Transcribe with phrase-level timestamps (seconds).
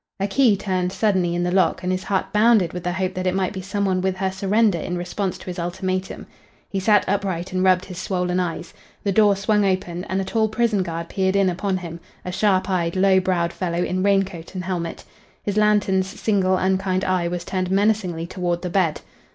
[0.19, 3.27] A key turned suddenly in the lock, and his heart bounded with the hope that
[3.27, 6.25] it might be some one with her surrender in response to his ultimatum.
[6.67, 8.73] He sat upright and rubbed his swollen eyes.
[9.03, 12.95] The door swung open, and a tall prison guard peered in upon him, a sharpeyed,
[12.95, 15.03] low browed fellow in rain coat and helmet.
[15.43, 19.01] His lantern's single unkind eye was turned menacingly toward the bed.